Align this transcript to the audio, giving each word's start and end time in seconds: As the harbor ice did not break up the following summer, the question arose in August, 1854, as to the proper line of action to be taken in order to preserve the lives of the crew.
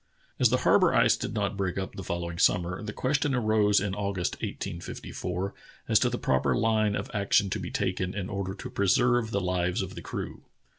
As 0.39 0.49
the 0.49 0.57
harbor 0.57 0.95
ice 0.95 1.15
did 1.15 1.35
not 1.35 1.55
break 1.55 1.77
up 1.77 1.93
the 1.93 2.03
following 2.03 2.39
summer, 2.39 2.81
the 2.81 2.91
question 2.91 3.35
arose 3.35 3.79
in 3.79 3.93
August, 3.93 4.33
1854, 4.37 5.53
as 5.87 5.99
to 5.99 6.09
the 6.09 6.17
proper 6.17 6.55
line 6.55 6.95
of 6.95 7.11
action 7.13 7.51
to 7.51 7.59
be 7.59 7.69
taken 7.69 8.15
in 8.15 8.27
order 8.27 8.55
to 8.55 8.69
preserve 8.71 9.29
the 9.29 9.39
lives 9.39 9.83
of 9.83 9.93
the 9.93 10.01
crew. 10.01 10.41